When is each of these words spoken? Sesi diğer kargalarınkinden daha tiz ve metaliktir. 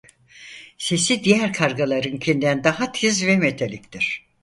Sesi 0.77 1.23
diğer 1.23 1.53
kargalarınkinden 1.53 2.63
daha 2.63 2.91
tiz 2.91 3.25
ve 3.25 3.37
metaliktir. 3.37 4.25